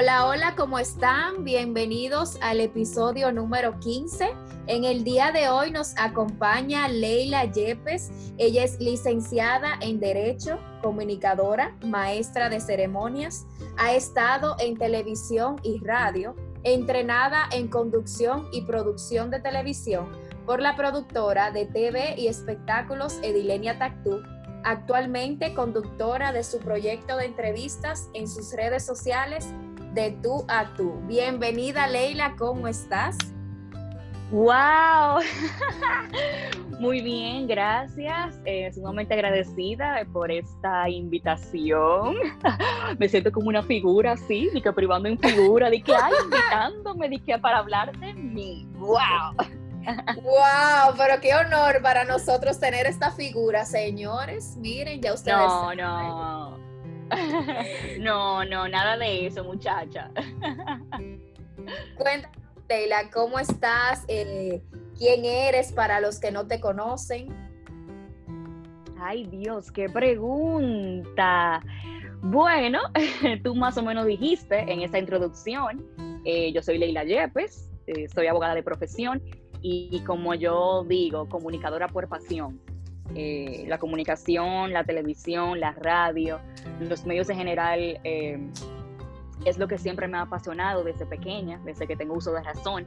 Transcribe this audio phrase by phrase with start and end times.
[0.00, 1.42] Hola, hola, ¿cómo están?
[1.42, 4.30] Bienvenidos al episodio número 15
[4.68, 8.12] en el día de hoy nos acompaña Leila Yepes.
[8.38, 13.44] Ella es licenciada en Derecho, comunicadora, maestra de ceremonias.
[13.76, 20.12] Ha estado en televisión y radio, entrenada en conducción y producción de televisión
[20.46, 24.22] por la productora de TV y espectáculos Edilenia Tactú.
[24.62, 29.48] Actualmente conductora de su proyecto de entrevistas en sus redes sociales
[29.94, 31.00] de tú a tú.
[31.06, 33.16] Bienvenida Leila, ¿cómo estás?
[34.30, 35.20] ¡Wow!
[36.80, 38.38] Muy bien, gracias.
[38.44, 42.14] Eh, sumamente agradecida por esta invitación.
[42.98, 47.08] Me siento como una figura así, de que privando en figura, de que, ay, invitándome,
[47.08, 48.68] de que para hablar de mí.
[48.76, 48.98] ¡Wow!
[50.22, 50.94] ¡Wow!
[50.96, 54.56] Pero qué honor para nosotros tener esta figura, señores.
[54.58, 55.38] Miren, ya ustedes.
[55.38, 56.47] No, no.
[58.00, 60.10] No, no, nada de eso, muchacha.
[61.96, 64.04] Cuéntame Leila, ¿cómo estás?
[64.08, 64.62] Eh,
[64.98, 67.28] ¿Quién eres para los que no te conocen?
[69.00, 71.62] Ay Dios, qué pregunta.
[72.20, 72.80] Bueno,
[73.42, 75.86] tú más o menos dijiste en esa introducción,
[76.26, 79.22] eh, yo soy Leila Yepes, eh, soy abogada de profesión
[79.62, 82.60] y, como yo digo, comunicadora por pasión.
[83.14, 86.40] La comunicación, la televisión, la radio,
[86.80, 88.00] los medios en general
[89.44, 92.86] es lo que siempre me ha apasionado desde pequeña, desde que tengo uso de razón.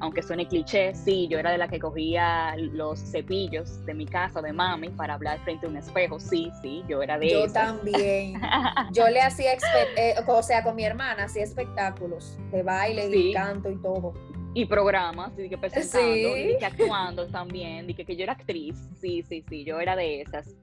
[0.00, 4.40] Aunque suene cliché, sí, yo era de la que cogía los cepillos de mi casa,
[4.40, 6.20] de mami, para hablar frente a un espejo.
[6.20, 8.40] Sí, sí, yo era de Yo también.
[8.92, 9.54] yo le hacía,
[9.96, 14.14] eh, o sea, con mi hermana, hacía espectáculos de baile y canto y todo.
[14.58, 18.76] Y programas, y que presentando, y que actuando también, y que, que yo era actriz.
[19.00, 20.54] Sí, sí, sí, yo era de esas.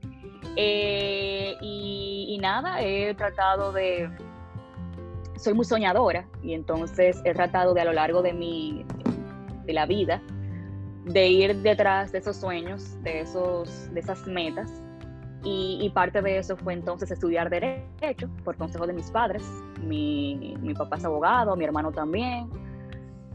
[0.58, 4.10] Eh, y nada, he tratado de
[5.38, 8.86] soy muy soñadora y entonces he tratado de a lo largo de mi
[9.66, 10.22] de la vida
[11.06, 14.82] de ir detrás de esos sueños, de esos de esas metas
[15.48, 19.44] y, parte de eso fue entonces estudiar derecho por consejo de mis padres.
[19.84, 22.50] Mi, mi papá es abogado, mi hermano también,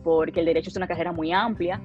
[0.02, 1.80] porque el derecho es una carrera muy amplia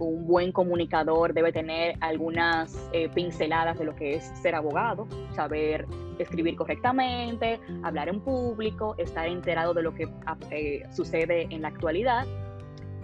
[0.00, 5.86] un buen comunicador debe tener algunas eh, pinceladas de lo que es ser abogado, saber
[6.18, 10.08] escribir correctamente, hablar en público, estar enterado de lo que
[10.50, 12.26] eh, sucede en la actualidad.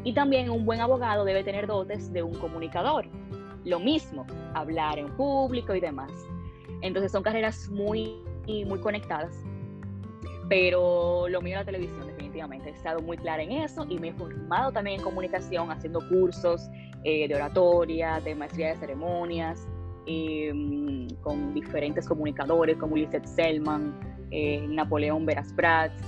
[0.03, 3.07] Y también un buen abogado debe tener dotes de un comunicador.
[3.65, 6.11] Lo mismo, hablar en público y demás.
[6.81, 8.17] Entonces son carreras muy,
[8.47, 9.45] muy conectadas.
[10.49, 12.71] Pero lo mío la televisión, definitivamente.
[12.71, 16.69] He estado muy clara en eso y me he formado también en comunicación, haciendo cursos
[17.05, 19.67] eh, de oratoria, de maestría de ceremonias,
[20.07, 23.99] em, con diferentes comunicadores como Lizeth Selman,
[24.31, 26.01] eh, Napoleón Veras Prats.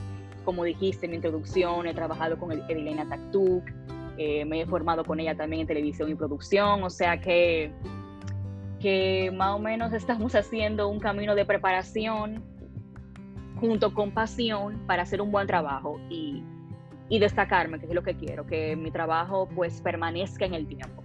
[0.44, 3.64] Como dijiste en mi introducción, he trabajado con Edilena Taktuk,
[4.18, 7.72] eh, me he formado con ella también en televisión y producción, o sea que,
[8.80, 12.51] que más o menos estamos haciendo un camino de preparación
[13.62, 16.42] junto con pasión para hacer un buen trabajo y,
[17.08, 21.04] destacarme, que es lo que quiero, que mi trabajo pues permanezca en el tiempo.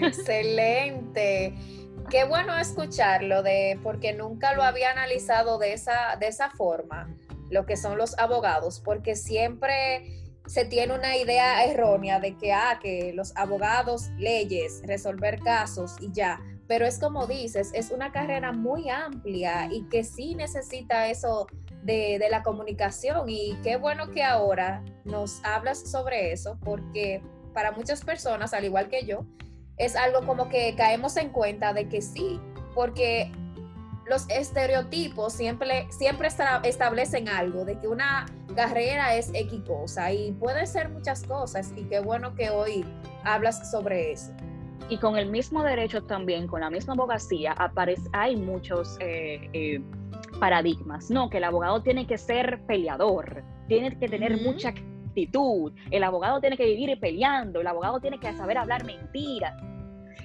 [0.00, 1.54] Excelente.
[2.10, 7.14] Qué bueno escucharlo de porque nunca lo había analizado de esa de esa forma,
[7.50, 12.80] lo que son los abogados, porque siempre se tiene una idea errónea de que ah,
[12.82, 18.52] que los abogados leyes, resolver casos y ya, pero es como dices, es una carrera
[18.52, 21.46] muy amplia y que sí necesita eso
[21.82, 27.22] de, la comunicación y qué bueno que ahora nos hablas sobre eso porque
[27.54, 29.24] para muchas personas, al igual que yo,
[29.78, 32.38] es algo como que caemos en cuenta de que sí,
[32.74, 33.32] porque
[34.06, 36.28] los estereotipos siempre, siempre
[36.64, 41.84] establecen algo, de que una carrera es X cosa y puede ser muchas cosas y
[41.84, 42.84] qué bueno que hoy
[43.24, 44.32] hablas sobre eso.
[44.90, 49.82] Y con el mismo derecho también, con la misma abogacía, aparece, hay muchos eh, eh,
[50.40, 56.04] paradigmas, no, que el abogado tiene que ser peleador, tiene que tener mucha actitud, el
[56.04, 59.54] abogado tiene que vivir peleando, el abogado tiene que saber hablar mentiras,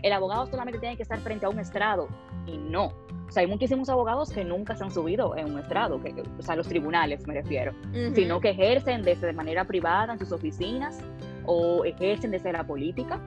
[0.01, 2.07] el abogado solamente tiene que estar frente a un estrado
[2.45, 2.93] y no.
[3.27, 6.41] O sea, hay muchísimos abogados que nunca se han subido en un estrado, que, o
[6.41, 7.73] sea, los tribunales me refiero,
[8.13, 10.99] sino que ejercen desde de manera privada en sus oficinas
[11.45, 13.19] o ejercen desde la política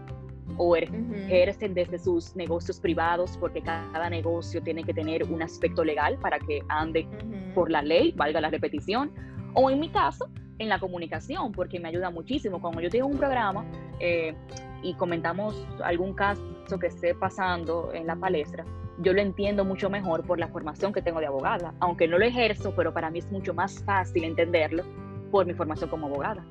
[0.58, 6.18] o ejercen desde sus negocios privados, porque cada negocio tiene que tener un aspecto legal
[6.18, 7.06] para que ande
[7.54, 9.10] por la ley, valga la repetición,
[9.54, 12.60] o en mi caso, en la comunicación, porque me ayuda muchísimo.
[12.60, 13.64] Cuando yo tengo un programa
[14.00, 14.34] eh,
[14.82, 16.42] y comentamos algún caso
[16.80, 18.64] que esté pasando en la palestra,
[18.98, 22.24] yo lo entiendo mucho mejor por la formación que tengo de abogada, aunque no lo
[22.24, 24.84] ejerzo, pero para mí es mucho más fácil entenderlo
[25.30, 26.44] por mi formación como abogada.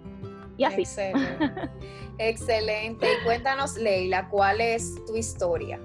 [0.57, 0.84] Y así.
[2.18, 3.07] Excelente.
[3.12, 5.80] Y cuéntanos, Leila, ¿cuál es tu historia?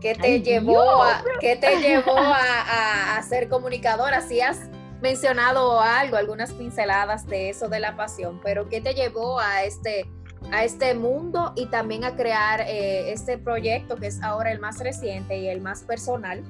[0.00, 4.20] ¿Qué te llevó, a, ¿qué te llevó a, ser comunicadora?
[4.20, 4.68] Si has
[5.00, 10.10] mencionado algo, algunas pinceladas de eso de la pasión, pero ¿qué te llevó a este,
[10.52, 14.78] a este mundo y también a crear eh, este proyecto que es ahora el más
[14.78, 16.42] reciente y el más personal,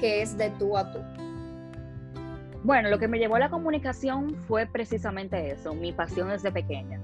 [0.00, 1.00] que es de tú a tú?
[2.64, 7.00] Bueno, lo que me llevó a la comunicación fue precisamente eso, mi pasión desde pequeña.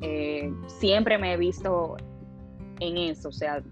[0.00, 1.96] Eh, siempre me he visto
[2.80, 3.62] en eso, o sea,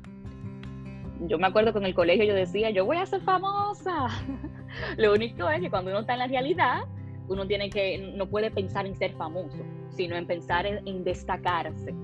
[1.20, 4.08] yo me acuerdo que en el colegio yo decía, yo voy a ser famosa.
[4.98, 6.82] lo único es que cuando uno está en la realidad,
[7.28, 11.94] uno tiene que, no puede pensar en ser famoso, sino en pensar en, destacarse.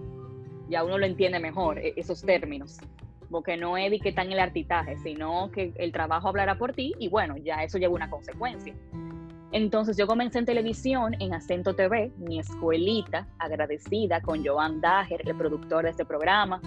[0.70, 2.78] Ya uno lo entiende mejor, e, esos términos
[3.30, 6.94] porque no es que está en el artitaje, sino que el trabajo hablará por ti
[6.98, 8.74] y bueno, ya eso lleva una consecuencia.
[9.52, 15.36] Entonces yo comencé en televisión en Acento TV, mi escuelita, agradecida con Joan Dager, el
[15.36, 16.60] productor de este programa,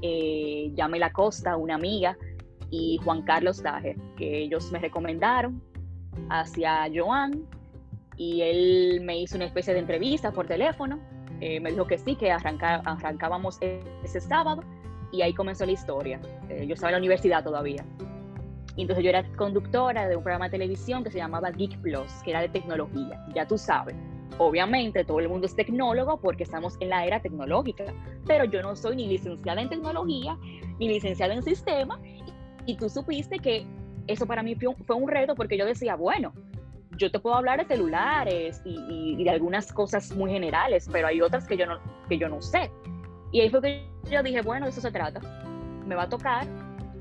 [0.00, 2.16] eh, Yamela Costa, una amiga,
[2.70, 5.62] y Juan Carlos Dager, que ellos me recomendaron
[6.30, 7.46] hacia Joan
[8.16, 10.98] y él me hizo una especie de entrevista por teléfono,
[11.40, 14.62] eh, me dijo que sí, que arrancábamos ese sábado
[15.12, 16.20] y ahí comenzó la historia.
[16.48, 17.84] Eh, yo estaba en la universidad todavía.
[18.76, 22.10] Y entonces yo era conductora de un programa de televisión que se llamaba Geek Plus,
[22.24, 23.94] que era de tecnología, ya tú sabes.
[24.38, 27.84] Obviamente todo el mundo es tecnólogo porque estamos en la era tecnológica,
[28.26, 30.38] pero yo no soy ni licenciada en tecnología,
[30.78, 32.00] ni licenciada en sistema,
[32.64, 33.66] y tú supiste que
[34.06, 36.32] eso para mí fue un reto porque yo decía, bueno,
[36.96, 41.20] yo te puedo hablar de celulares y, y, de algunas cosas muy generales, pero hay
[41.20, 41.78] otras que yo no,
[42.08, 42.70] que yo no sé.
[43.32, 45.20] Y ahí fue que yo dije, bueno, de eso se trata.
[45.86, 46.46] Me va a tocar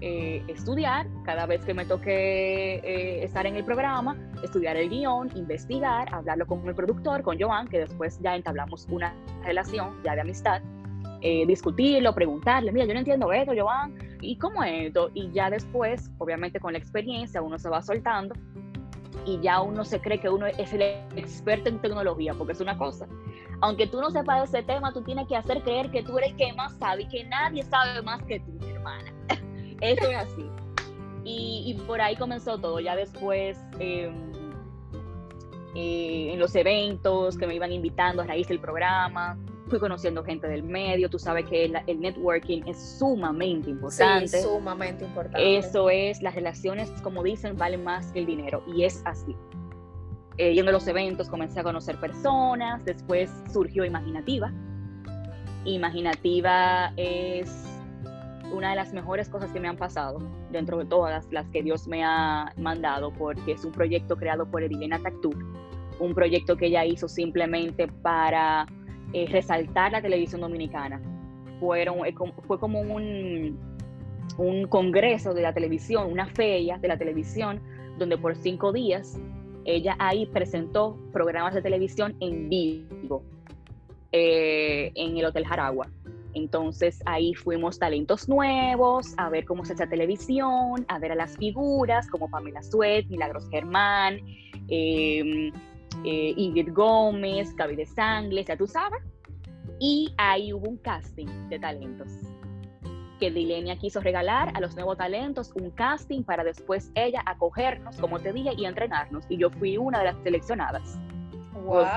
[0.02, 5.30] eh, estudiar cada vez que me toque eh, estar en el programa, estudiar el guion,
[5.36, 9.14] investigar, hablarlo con el productor, con Joan, que después ya entablamos una
[9.44, 10.62] relación ya de amistad,
[11.22, 15.12] eh, discutirlo, preguntarle, mira, yo no entiendo esto, Joan, ¿y cómo es esto?
[15.14, 18.34] Y ya después, obviamente con la experiencia, uno se va soltando
[19.26, 20.82] y ya uno se cree que uno es el
[21.16, 23.08] experto en tecnología, porque es una cosa.
[23.62, 26.38] Aunque tú no sepas ese tema, tú tienes que hacer creer que tú eres el
[26.38, 29.14] que más sabe y que nadie sabe más que tú, hermana.
[29.82, 30.50] Eso es así.
[31.24, 32.80] Y, por ahí comenzó todo.
[32.80, 34.32] Ya después, em,
[35.76, 39.38] eh, en los eventos que me iban invitando a raíz del programa,
[39.70, 41.10] fui conociendo gente del medio.
[41.10, 44.28] Tú sabes que el, networking es sumamente importante.
[44.28, 45.58] Sí, sumamente importante.
[45.58, 48.64] Eso es, las relaciones, como dicen, valen más que el dinero.
[48.68, 49.36] Y es así.
[50.38, 54.52] Eh, yendo a los eventos comencé a conocer personas, después surgió Imaginativa.
[55.66, 57.71] Imaginativa es
[58.52, 60.20] una de las mejores cosas que me han pasado
[60.52, 64.64] dentro de todas las que Dios me ha mandado, porque es un proyecto creado por
[64.64, 65.36] Edilena Tactuk,
[66.00, 68.66] un proyecto que ella hizo simplemente para
[69.14, 71.02] eh, resaltar la televisión dominicana.
[71.60, 72.14] Fueron, eh,
[72.48, 73.58] fue como un,
[74.38, 77.62] un congreso de la televisión, una feria de la televisión,
[77.98, 79.20] donde por cinco días
[79.66, 83.24] ella ahí presentó programas de televisión en vivo
[84.12, 85.88] eh, en el Hotel Jaragua.
[86.34, 91.38] Entonces ahí fuimos talentos nuevos, a ver cómo se hace televisión, a ver a las
[91.38, 94.20] figuras como Pamela Suet, Milagros Germán,
[94.68, 95.52] em,
[96.06, 99.02] eh, Ingrid Gómez, Gaby de Sangles, ya tú sabes.
[99.80, 102.08] Y ahí hubo un casting de talentos
[103.22, 108.20] que Dilenia quiso regalar a los nuevos talentos un casting para después ella acogernos, como
[108.20, 109.26] te dije, y entrenarnos.
[109.30, 111.00] Y yo fui una de las seleccionadas.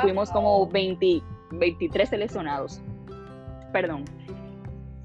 [0.02, 1.22] fuimos como 20,
[1.52, 2.82] 23 seleccionados.
[3.74, 4.04] Perdón.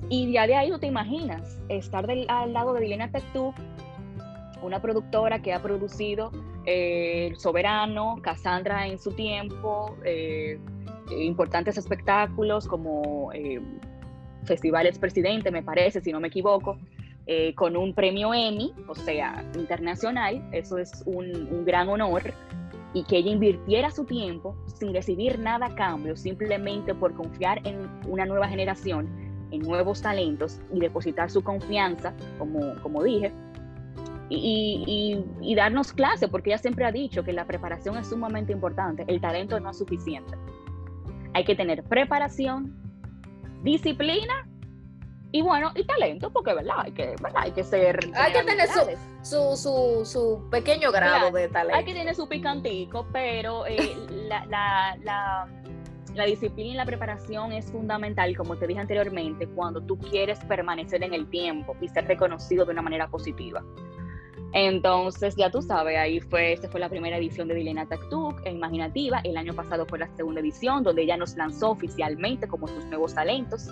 [0.09, 3.51] Y ya de ahí no te imaginas estar al lado de Dilena Tectú,
[4.61, 6.31] una productora que ha producido
[6.67, 10.59] eh, Soberano, Cassandra en su tiempo, eh,
[11.17, 13.59] importantes espectáculos como eh,
[14.43, 16.77] Festivales Presidente, me parece, si no me equivoco.
[17.25, 22.33] eh, con un premio Emmy, o sea, internacional, eso es un gran honor,
[22.93, 27.87] y que ella invirtiera su tiempo sin recibir nada a cambio, simplemente por confiar en
[28.07, 29.07] una nueva generación,
[29.51, 33.31] en nuevos talentos y depositar su confianza, como, como dije,
[34.31, 39.03] y, y, darnos clase, porque ella siempre ha dicho que la preparación es sumamente importante,
[39.07, 40.33] el talento no es suficiente.
[41.33, 42.75] Hay que tener preparación,
[43.63, 44.48] disciplina
[45.31, 47.99] y bueno, y talento, porque verdad, hay que, hay que ser.
[48.15, 51.77] Hay que tener su, su, su, pequeño grado de talento.
[51.77, 55.47] Hay que tener su picantico, pero eh, la, la, la,
[56.15, 61.03] la, disciplina y la preparación es fundamental, como te dije anteriormente, cuando tú quieres permanecer
[61.03, 63.63] en el tiempo y ser reconocido de una manera positiva.
[64.51, 69.19] Entonces, ya tú sabes, ahí fue, esta fue la primera edición de Dilena Taktuk, Imaginativa.
[69.23, 73.13] El año pasado fue la segunda edición, donde ella nos lanzó oficialmente como sus nuevos
[73.13, 73.67] talentos,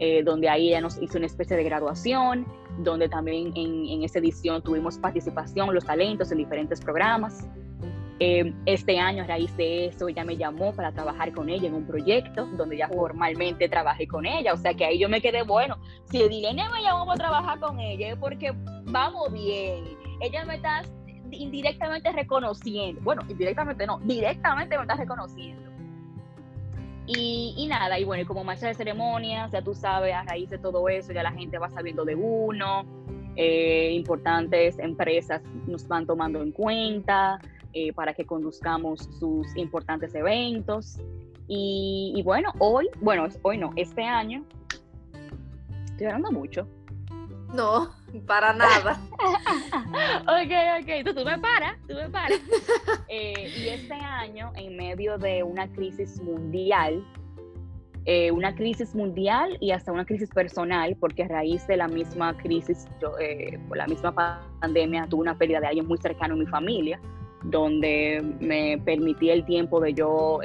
[0.00, 2.46] eh, donde ahí ella nos hizo una especie de graduación,
[2.78, 7.46] donde también en, en esa edición tuvimos participación, los talentos en diferentes programas.
[8.20, 11.74] Eh, este año, a raíz de eso, ella me llamó para trabajar con ella en
[11.74, 14.54] un proyecto donde ya formalmente trabajé con ella.
[14.54, 15.76] O sea que ahí yo me quedé, bueno,
[16.10, 18.52] si Dilena me llamó para trabajar con ella es porque
[18.86, 19.84] vamos bien
[20.20, 20.82] ella me está
[21.30, 25.67] indirectamente reconociendo, bueno, indirectamente no, directamente me está reconociendo.
[27.10, 30.58] Y, nada, y bueno, y como maestra de ceremonias, ya tú sabes, a raíz de
[30.58, 32.84] todo eso, ya la gente va sabiendo de uno,
[33.34, 37.40] eh, importantes empresas nos van tomando en cuenta
[37.72, 41.00] eh, para que conduzcamos sus importantes eventos.
[41.46, 44.44] Y, y, bueno, hoy, bueno, hoy no, este año,
[45.86, 46.68] estoy hablando mucho,
[47.54, 47.90] no,
[48.26, 49.00] para nada.
[50.22, 52.40] ok, ok, tú, tú, me paras, tú me paras.
[53.10, 57.02] Eh, y este año, en medio de una crisis mundial,
[58.04, 62.36] eh, una crisis mundial y hasta una crisis personal, porque a raíz de la misma
[62.36, 64.14] crisis, yo, eh, por la misma
[64.60, 67.00] pandemia, tuve una pérdida de alguien muy cercano en mi familia,
[67.44, 70.40] donde me permití el tiempo de yo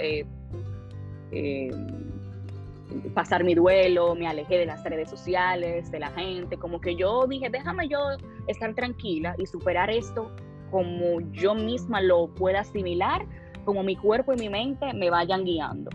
[3.14, 7.26] pasar mi duelo, me alejé de las redes sociales, de la gente, como que yo
[7.28, 8.00] dije, déjame yo
[8.48, 10.32] estar tranquila y superar esto
[10.72, 13.26] como yo misma lo pueda asimilar,
[13.64, 15.92] como mi cuerpo y mi mente me vayan guiando.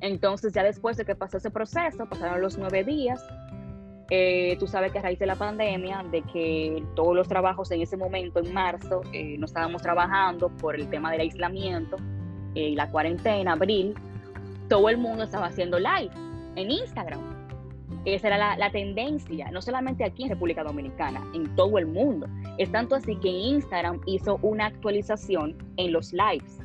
[0.00, 3.24] Entonces ya después de que pasó ese proceso, pasaron los nueve días,
[4.10, 7.82] eh, tú sabes que a raíz de la pandemia, de que todos los trabajos en
[7.82, 11.96] ese momento, en marzo, eh, no estábamos trabajando por el tema del aislamiento
[12.54, 13.94] y eh, la cuarentena, abril,
[14.68, 16.10] todo el mundo estaba haciendo live
[16.56, 17.20] en Instagram.
[18.04, 22.26] Esa era la, tendencia, no solamente aquí en República Dominicana, en todo el mundo.
[22.58, 26.60] Es tanto así que Instagram hizo una actualización en los lives.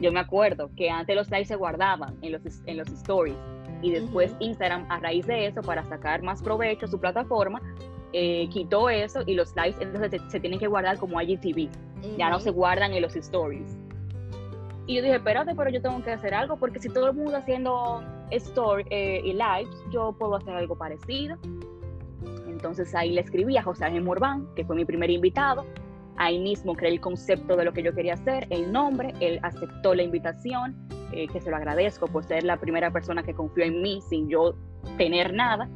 [0.00, 3.36] Yo me acuerdo que antes los lives se guardaban en los, en los stories
[3.82, 7.60] y después Instagram, a raíz de eso, para sacar más provecho a su plataforma,
[8.12, 11.68] eh, quitó eso y los lives entonces se, tienen que guardar como IGTV.
[12.18, 13.78] Ya no se guardan en los stories.
[14.90, 17.36] Y yo dije, espérate, pero yo tengo que hacer algo, porque si todo el mundo
[17.36, 21.36] haciendo story eh, y lives, yo puedo hacer algo parecido.
[22.48, 25.64] Entonces ahí le escribí a José Ángel Morván, que fue mi primer invitado.
[26.16, 29.94] Ahí mismo creé el concepto de lo que yo quería hacer, el nombre, él aceptó
[29.94, 30.74] la invitación,
[31.12, 34.28] eh, que se lo agradezco por ser la primera persona que confió en mí sin
[34.28, 34.56] yo
[34.98, 35.68] tener nada.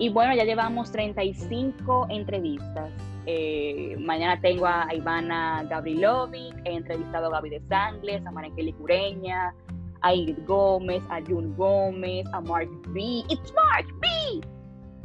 [0.00, 2.90] Y bueno, ya llevamos 35 entrevistas.
[3.26, 9.54] Eh, mañana tengo a Ivana Gavrilovic, he entrevistado a Gaby de Sangles, a Marekeli Cureña,
[10.00, 13.22] a Ingrid Gómez, a Jun Gómez, a Mark B.
[13.28, 14.08] ¡It's Mark B!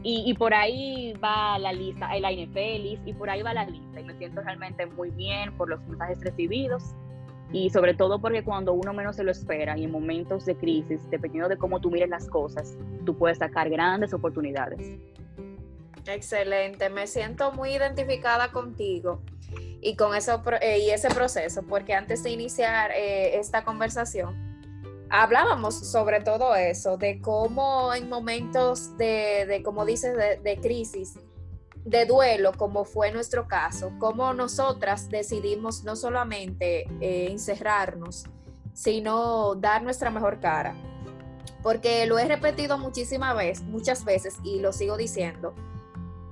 [0.07, 3.99] Y, por ahí va la lista, Elaine Félix, y por ahí va la lista.
[3.99, 6.95] Y me siento realmente muy bien por los mensajes recibidos
[7.55, 10.99] y sobre todo porque cuando uno menos se lo espera y en momentos de crisis,
[11.09, 14.99] dependiendo de cómo tú mires las cosas, tú puedes sacar grandes oportunidades.
[16.05, 19.21] Excelente, me siento muy identificada contigo
[19.79, 24.35] y con eso eh, y ese proceso, porque antes de iniciar eh, esta conversación
[25.09, 31.17] hablábamos sobre todo eso, de cómo en momentos de, de como dices, de, crisis,
[31.85, 38.25] de duelo, como fue nuestro caso, cómo nosotras decidimos no solamente eh, encerrarnos,
[38.73, 40.75] sino dar nuestra mejor cara.
[41.63, 45.53] Porque lo he repetido muchísimas veces, muchas veces y lo sigo diciendo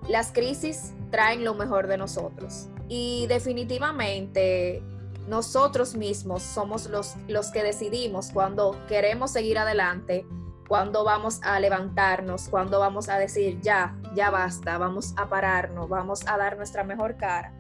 [0.08, 4.84] las crisis traen lo mejor de nosotros y definitivamente
[5.28, 10.26] nosotros mismos somos los, los que decidimos cuando queremos seguir adelante,
[10.74, 16.28] cuando vamos a levantarnos, cuando vamos a decir ya, ya basta, vamos a pararnos, vamos
[16.28, 17.54] a dar nuestra mejor cara.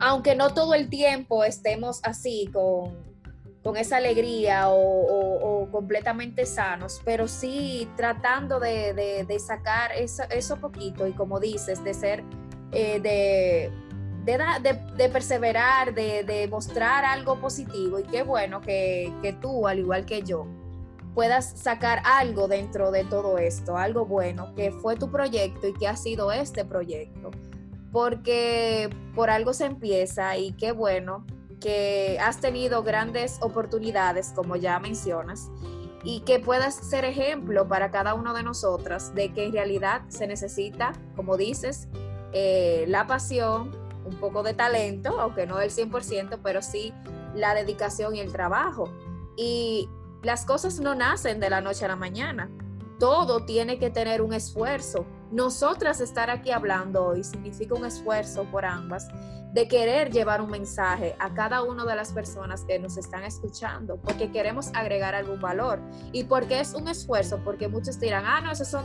[0.00, 2.96] Aunque no todo el tiempo estemos así con,
[3.62, 11.12] con esa alegría o, completamente sanos, pero sí tratando de, sacar eso, eso, poquito y
[11.12, 12.24] como dices, de ser,
[12.72, 13.70] eh, de,
[14.24, 20.22] de, perseverar, de, mostrar algo positivo y qué bueno que, que tú, al igual que
[20.22, 20.46] yo,
[21.14, 25.86] puedas sacar algo dentro de todo esto, algo bueno, que fue tu proyecto y que
[25.86, 27.30] ha sido este proyecto.
[27.92, 31.24] Porque por algo se empieza y qué bueno
[31.60, 35.50] que has tenido grandes oportunidades, como ya mencionas,
[36.02, 40.26] y que puedas ser ejemplo para cada uno de nosotras de que en realidad se
[40.26, 41.88] necesita, como dices,
[42.32, 43.70] eh, la pasión,
[44.04, 46.92] un poco de talento, aunque no del 100%, pero sí
[47.34, 48.90] la dedicación y el trabajo.
[49.36, 49.88] Y
[50.24, 52.50] las cosas no nacen de la noche a la mañana.
[52.98, 55.06] Todo tiene que tener un esfuerzo.
[55.30, 59.08] Nosotras estar aquí hablando hoy significa un esfuerzo por ambas
[59.52, 63.98] de querer llevar un mensaje a cada una de las personas que nos están escuchando,
[63.98, 65.80] porque queremos agregar algún valor.
[66.12, 67.40] ¿Y porque es un esfuerzo?
[67.44, 68.84] Porque muchos dirán, ah, no, esas son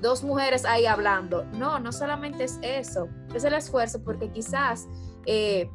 [0.00, 1.44] dos mujeres ahí hablando.
[1.52, 4.88] No, no solamente es eso, es el esfuerzo porque quizás
[5.26, 5.70] eh,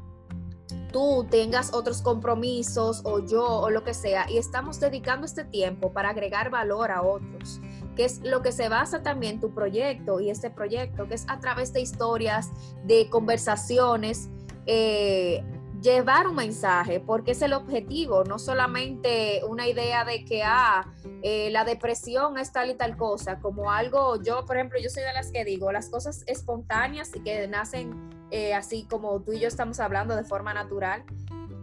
[0.96, 5.92] tú tengas otros compromisos o yo o lo que sea y estamos dedicando este tiempo
[5.92, 7.60] para agregar valor a otros
[7.98, 11.40] que es lo que se basa también tu proyecto y este proyecto, que es a
[11.40, 12.50] través de historias,
[12.86, 14.30] de conversaciones,
[14.66, 15.44] eh,
[15.86, 21.50] llevar un mensaje, porque es el objetivo, no solamente una idea de que, ah, eh,
[21.52, 25.14] la depresión es tal y tal cosa, como algo, yo, por ejemplo, yo soy de
[25.14, 29.48] las que digo, las cosas espontáneas y que nacen eh, así como tú y yo
[29.48, 31.06] estamos hablando de forma natural,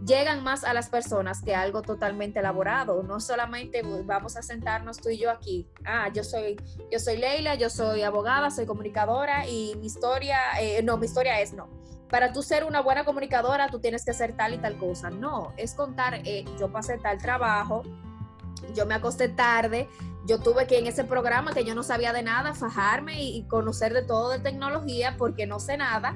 [0.05, 3.03] llegan más a las personas que algo totalmente elaborado.
[3.03, 5.67] No solamente vamos a sentarnos tú y yo aquí.
[5.85, 6.55] Ah, yo soy,
[6.89, 11.41] yo soy Leila, yo soy abogada, soy comunicadora y mi historia, eh, no, mi historia
[11.41, 11.82] es no.
[12.13, 15.09] Para tú ser una buena comunicadora, tú tienes que hacer tal y tal cosa.
[15.09, 17.81] No, es contar, eh, yo pasé tal trabajo,
[18.75, 19.89] yo me acosté tarde,
[20.23, 23.95] yo tuve que en ese programa que yo no sabía de nada, fajarme y conocer
[23.95, 26.15] de todo de tecnología porque no sé nada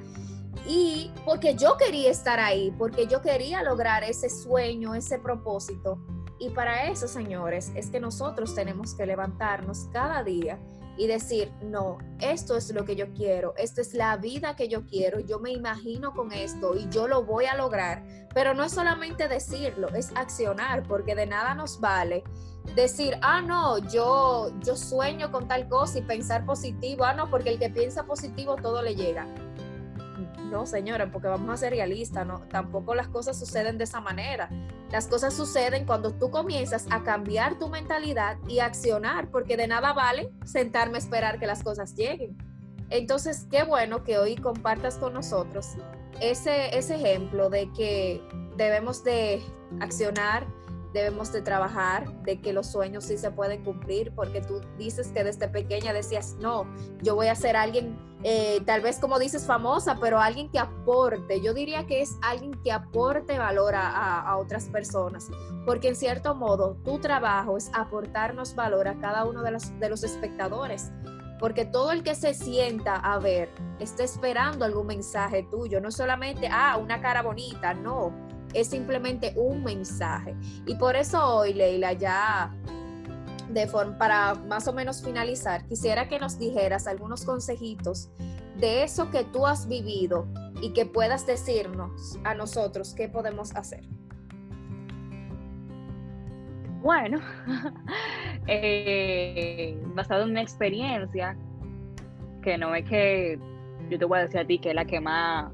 [0.67, 5.97] y porque yo quería estar ahí, porque yo quería lograr ese sueño, ese propósito.
[6.37, 10.59] Y para eso, señores, es que nosotros tenemos que levantarnos cada día
[10.97, 14.85] y decir, no, esto es lo que yo quiero, esta es la vida que yo
[14.85, 18.03] quiero, yo me imagino con esto y yo lo voy a lograr.
[18.33, 22.23] Pero no es solamente decirlo, es accionar, porque de nada nos vale
[22.75, 27.49] decir, ah, no, yo, yo sueño con tal cosa y pensar positivo, ah, no, porque
[27.49, 29.27] el que piensa positivo todo le llega.
[30.51, 34.49] No, señora, porque vamos a ser realistas, no, tampoco las cosas suceden de esa manera.
[34.91, 39.93] Las cosas suceden cuando tú comienzas a cambiar tu mentalidad y accionar, porque de nada
[39.93, 42.37] vale sentarme a esperar que las cosas lleguen.
[42.89, 45.75] Entonces, qué bueno que hoy compartas con nosotros
[46.21, 48.21] ese, ese ejemplo de que
[48.55, 49.41] debemos de
[49.79, 50.47] accionar,
[50.93, 55.23] debemos de trabajar, de que los sueños sí se pueden cumplir, porque tú dices que
[55.23, 56.65] desde pequeña decías, no,
[57.01, 57.97] yo voy a ser alguien,
[58.29, 61.39] eh, tal vez como dices, famosa, pero alguien que aporte.
[61.39, 65.29] Yo diría que es alguien que aporte valor a, otras personas,
[65.65, 69.51] porque en cierto modo tu trabajo es aportarnos valor a cada uno de
[69.89, 70.91] los, espectadores.
[71.39, 76.49] Porque todo el que se sienta a ver está esperando algún mensaje tuyo, no solamente,
[76.51, 78.11] ah, una cara bonita, no,
[78.53, 80.35] es simplemente un mensaje.
[80.65, 82.53] Y por eso hoy, Leila, ya
[83.49, 88.09] de forma, para más o menos finalizar, quisiera que nos dijeras algunos consejitos
[88.57, 90.27] de eso que tú has vivido
[90.61, 93.83] y que puedas decirnos a nosotros qué podemos hacer.
[96.81, 97.19] Bueno,
[98.47, 101.37] eh, basado en mi experiencia,
[102.41, 103.39] que no es que
[103.89, 105.51] yo te voy a decir a ti que es la que más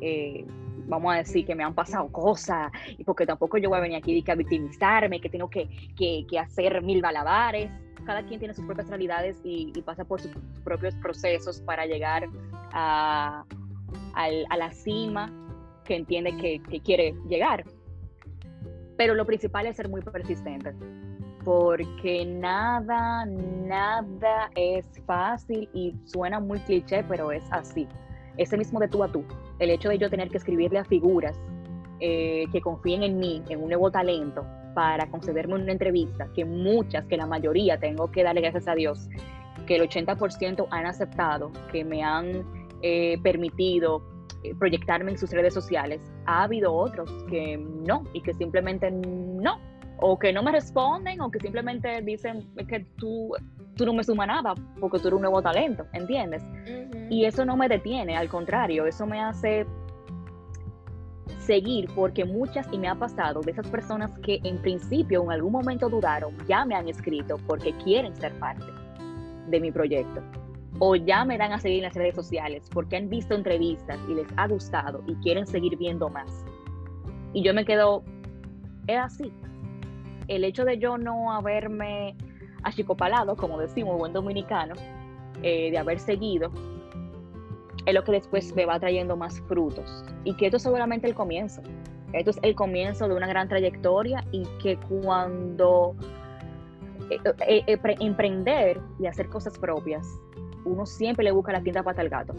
[0.00, 0.46] eh,
[0.86, 3.98] vamos a decir que me han pasado cosas, y porque tampoco yo voy a venir
[3.98, 7.70] aquí a victimizarme, que tengo que, que, hacer mil balabares.
[8.04, 10.32] Cada quien tiene sus propias realidades y, pasa por sus
[10.64, 12.28] propios procesos para llegar
[12.72, 13.44] a,
[14.14, 15.32] a, la cima
[15.84, 17.64] que entiende que, que quiere llegar.
[18.96, 20.74] Pero lo principal es ser muy persistente
[21.44, 27.88] porque nada, nada es fácil y suena muy cliché, pero es así.
[28.36, 29.24] Ese mismo de tú a tú
[29.62, 31.38] el hecho de yo tener que escribirle a figuras
[32.00, 34.44] eh, que confíen en mí, en un nuevo talento,
[34.74, 39.08] para concederme una entrevista, que muchas, que la mayoría, tengo que darle gracias a Dios,
[39.66, 42.44] que el 80% han aceptado, que me han
[42.82, 44.02] eh, permitido
[44.42, 46.00] eh, proyectarme en sus redes sociales.
[46.26, 49.60] Ha habido otros que no y que simplemente no,
[49.98, 53.32] o que no me responden, o que simplemente dicen que tú,
[53.76, 56.42] tú no me sumas nada porque tú eres un nuevo talento, ¿entiendes?
[57.10, 59.66] Y eso no me detiene, al contrario, eso me hace
[61.38, 65.52] seguir, porque muchas, y me ha pasado, de esas personas que en principio en algún
[65.52, 68.66] momento dudaron, ya me han escrito porque quieren ser parte
[69.48, 70.22] de mi proyecto.
[70.78, 74.14] O ya me dan a seguir en las redes sociales porque han visto entrevistas y
[74.14, 76.44] les ha gustado y quieren seguir viendo más.
[77.34, 78.02] Y yo me quedo,
[78.86, 79.32] es así.
[80.28, 82.16] El hecho de yo no haberme
[82.62, 84.74] achicopalado, como decimos, buen dominicano,
[85.42, 86.50] eh, de haber seguido,
[87.86, 90.04] es lo que después me va trayendo más frutos.
[90.24, 91.62] Y que esto es seguramente el comienzo.
[92.12, 95.96] Esto es el comienzo de una gran trayectoria y que cuando
[97.10, 100.06] eh, eh, eh, emprender y hacer cosas propias,
[100.64, 102.34] uno siempre le busca la quinta pata al gato.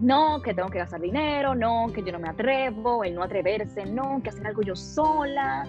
[0.00, 3.84] No, que tengo que gastar dinero, no, que yo no me atrevo, el no atreverse,
[3.86, 5.66] no, que hacer algo yo sola,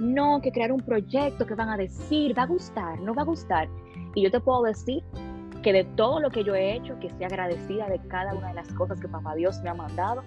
[0.00, 3.24] no, que crear un proyecto, que van a decir, va a gustar, no va a
[3.24, 3.68] gustar.
[4.14, 5.02] Y yo te puedo decir
[5.62, 8.54] que de todo lo que yo he hecho, que estoy agradecida de cada una de
[8.54, 10.22] las cosas que Papá Dios me ha mandado,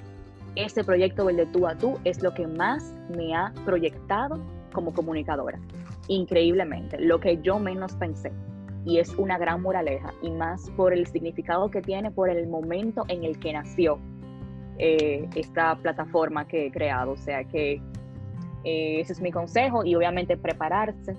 [0.55, 4.39] este proyecto, el de tú a tú, es lo que más me ha proyectado
[4.71, 5.59] como comunicadora.
[6.07, 8.31] Increíblemente, lo que yo menos pensé.
[8.85, 13.03] Y es una gran moraleja, y más por el significado que tiene, por el momento
[13.07, 13.97] en el que nació
[14.77, 17.11] eh, esta plataforma que he creado.
[17.11, 17.81] O sea que
[18.63, 21.15] eh, ese es mi consejo y obviamente prepararse,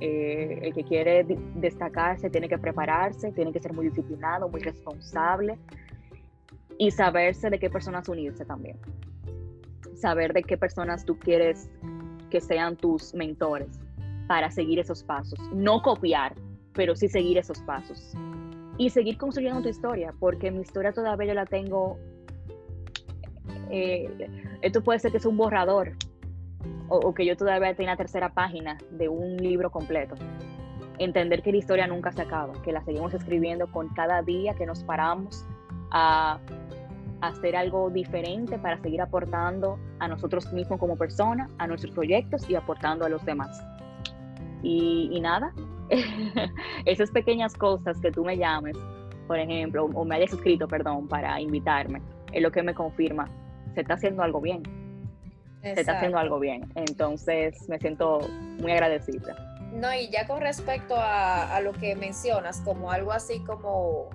[0.00, 5.58] eh, el que quiere destacarse tiene que prepararse, tiene que ser muy disciplinado, muy responsable
[6.78, 8.78] y saberse de qué personas unirse también.
[9.94, 11.68] Saber de qué personas tú quieres
[12.30, 13.68] que sean tus mentores
[14.26, 15.38] para seguir esos pasos.
[15.52, 16.34] No copiar,
[16.72, 18.14] pero sí seguir esos pasos.
[18.78, 21.98] Y seguir construyendo tu historia, porque mi historia todavía yo la tengo.
[23.70, 24.08] Eh,
[24.62, 25.92] esto puede ser que es un borrador,
[26.90, 30.16] o, que yo todavía tenga la tercera página de un libro completo.
[30.98, 34.66] Entender que la historia nunca se acaba, que la seguimos escribiendo con cada día que
[34.66, 35.46] nos paramos
[35.90, 36.38] a,
[37.22, 42.54] hacer algo diferente para seguir aportando a nosotros mismos como personas, a nuestros proyectos y
[42.54, 43.62] aportando a los demás.
[44.62, 45.52] Y, nada,
[46.86, 48.74] esas pequeñas cosas que tú me llames,
[49.26, 52.00] por ejemplo, o me hayas escrito, perdón, para invitarme,
[52.32, 53.28] es lo que me confirma,
[53.74, 54.79] se está haciendo algo bien
[55.62, 56.70] se está haciendo algo bien.
[56.74, 58.20] Entonces me siento
[58.60, 59.36] muy agradecida.
[59.72, 64.10] No, y ya con respecto a, lo que mencionas, como algo así como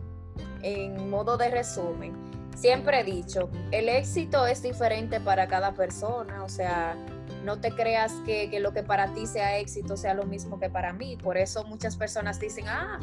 [0.62, 2.13] en modo de resumen,
[2.55, 6.95] siempre he dicho, el éxito es diferente para cada persona, o sea,
[7.43, 10.69] no te creas que, que lo que para ti sea éxito sea lo mismo que
[10.69, 11.15] para mí.
[11.15, 12.99] Por eso muchas personas dicen, ah,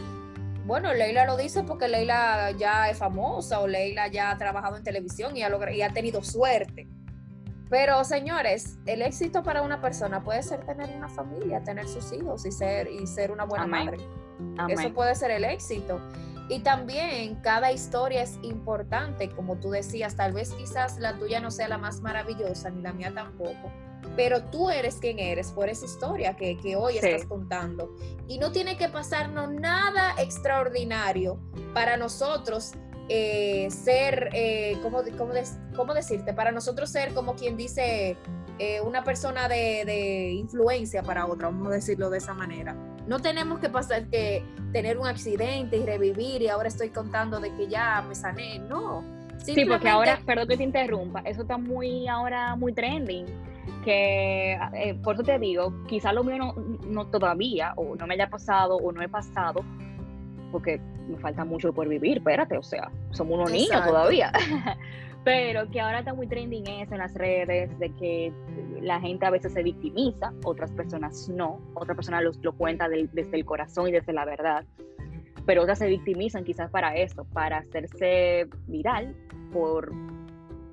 [0.66, 4.84] bueno, Leila lo dice porque Leila ya es famosa o Leila ya ha trabajado en
[4.84, 6.86] televisión y ha, y ha tenido suerte.
[7.72, 12.44] Pero señores, el éxito para una persona puede ser tener una familia, tener sus hijos
[12.44, 13.96] y ser, y ser una buena madre.
[14.68, 15.98] Eso puede ser el éxito.
[16.50, 21.50] Y también cada historia es importante, como tú decías, tal vez quizás la tuya no
[21.50, 23.72] sea la más maravillosa, ni la mía tampoco,
[24.16, 27.96] pero tú eres quien eres por esa historia que, hoy estás contando.
[28.28, 31.38] Y no tiene que pasarnos nada extraordinario
[31.72, 32.74] para nosotros
[33.14, 35.02] eh, ser, eh, ¿cómo,
[35.76, 36.32] cómo, decirte?
[36.32, 38.16] Para nosotros ser como quien dice
[38.58, 42.74] eh, una persona de, influencia para otra, vamos a decirlo de esa manera.
[43.06, 47.54] No tenemos que pasar que tener un accidente y revivir y ahora estoy contando de
[47.54, 49.04] que ya me sané, no.
[49.44, 53.26] Sí, porque ahora, perdón que te interrumpa, eso está muy ahora muy trending
[53.84, 56.54] que eh, por eso te digo, quizá lo mío no,
[56.86, 59.64] no, todavía, o no me haya pasado, o no he pasado,
[60.52, 64.30] porque me falta mucho por vivir, espérate, o sea, somos unos niños todavía.
[65.24, 68.32] Pero que ahora está muy trending eso en las redes, de que
[68.80, 73.36] la gente a veces se victimiza, otras personas no, otras personas lo, lo cuenta desde
[73.36, 74.64] el corazón y desde la verdad,
[75.46, 79.14] pero otras se victimizan quizás para eso, para hacerse viral,
[79.52, 79.92] por,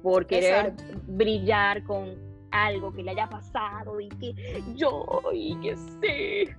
[0.02, 0.74] por querer
[1.08, 6.52] brillar con algo que le haya pasado y que yo y que sí.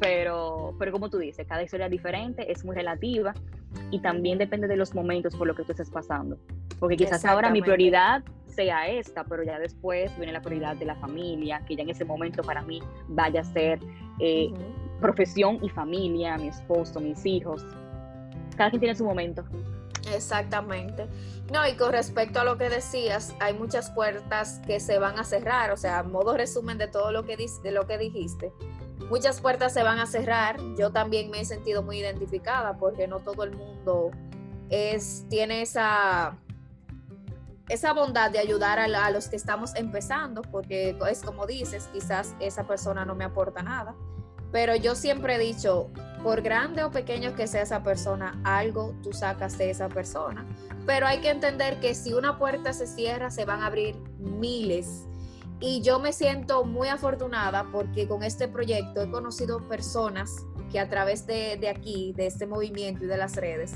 [0.00, 3.34] Pero, pero como tú dices, cada historia es diferente, es muy relativa
[3.90, 6.38] y también depende de los momentos por lo que tú estés pasando.
[6.78, 10.96] Porque quizás ahora mi prioridad sea esta, pero ya después viene la prioridad de la
[10.96, 13.78] familia, que ya en ese momento para mí vaya a ser
[14.18, 14.50] eh,
[15.00, 17.64] profesión y familia, mi esposo, mis hijos.
[18.56, 19.44] Cada quien tiene su momento.
[20.14, 21.06] Exactamente.
[21.52, 25.24] No, y con respecto a lo que decías, hay muchas puertas que se van a
[25.24, 28.52] cerrar, o sea, modo resumen de todo lo que, de lo que dijiste.
[29.08, 30.60] Muchas puertas se van a cerrar.
[30.78, 34.12] Yo también me he sentido muy identificada porque no todo el mundo
[34.68, 36.38] es, tiene esa,
[37.68, 42.36] esa bondad de ayudar a, a los que estamos empezando, porque es como dices, quizás
[42.38, 43.96] esa persona no me aporta nada.
[44.52, 45.90] Pero yo siempre he dicho,
[46.22, 50.46] por grande o pequeño que sea esa persona, algo tú sacas de esa persona.
[50.86, 55.06] Pero hay que entender que si una puerta se cierra, se van a abrir miles.
[55.60, 60.30] Y yo me siento muy afortunada porque con este proyecto he conocido personas
[60.72, 63.74] que a través de, de aquí, de este movimiento y de las redes,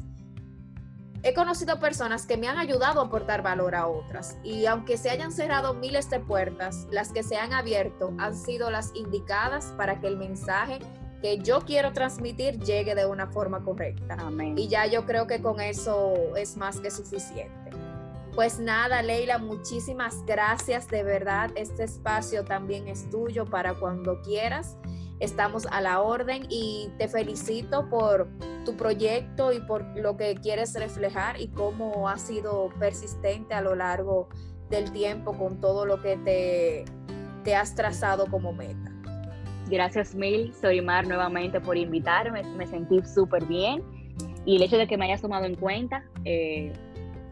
[1.25, 5.09] he conocido personas que me han ayudado a aportar valor a otras y aunque se
[5.09, 10.01] hayan cerrado miles de puertas, las que se han abierto han sido las indicadas para
[10.01, 10.79] que el mensaje
[11.23, 14.19] que yo quiero transmitir llegue de una forma correcta.
[14.57, 17.71] Y ya yo creo que con eso es más que suficiente.
[18.35, 21.51] Pues nada, Leila, muchísimas gracias de verdad.
[21.55, 24.77] Este espacio también es tuyo para cuando quieras
[25.21, 28.29] estamos a la orden y te felicito por
[28.65, 33.75] tu proyecto y por lo que quieres reflejar y cómo has sido persistente a lo
[33.75, 34.29] largo
[34.71, 36.85] del tiempo con todo lo que te,
[37.45, 38.91] te has trazado como meta.
[39.69, 43.83] Gracias mil, Sorimar, nuevamente por invitarme, me sentí súper bien.
[44.45, 46.73] Y el hecho de que me hayas tomado en cuenta, eh,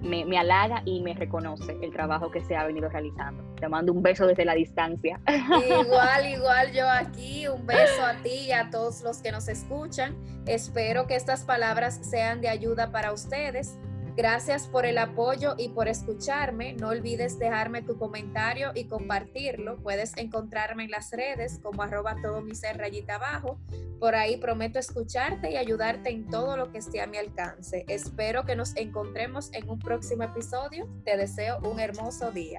[0.03, 3.43] me, me, halaga y me reconoce el trabajo que se ha venido realizando.
[3.57, 5.21] Te mando un beso desde la distancia.
[5.67, 10.17] Igual, igual yo aquí, un beso a ti y a todos los que nos escuchan.
[10.47, 13.79] Espero que estas palabras sean de ayuda para ustedes.
[14.15, 16.75] Gracias por el apoyo y por escucharme.
[16.75, 19.79] No olvides dejarme tu comentario y compartirlo.
[19.79, 23.59] Puedes encontrarme en las redes como arroba todo mi ser abajo.
[23.99, 27.85] Por ahí prometo escucharte y ayudarte en todo lo que esté a mi alcance.
[27.89, 30.87] Espero que nos encontremos en un próximo episodio.
[31.05, 32.59] Te deseo un hermoso día.